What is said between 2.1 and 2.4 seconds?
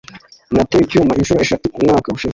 ushize